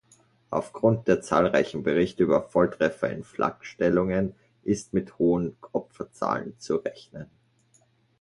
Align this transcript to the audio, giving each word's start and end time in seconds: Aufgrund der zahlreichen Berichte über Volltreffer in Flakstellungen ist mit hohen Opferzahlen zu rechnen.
Aufgrund 0.49 1.07
der 1.07 1.21
zahlreichen 1.21 1.83
Berichte 1.83 2.23
über 2.23 2.41
Volltreffer 2.49 3.07
in 3.11 3.23
Flakstellungen 3.23 4.33
ist 4.63 4.93
mit 4.93 5.19
hohen 5.19 5.55
Opferzahlen 5.73 6.57
zu 6.57 6.77
rechnen. 6.77 7.29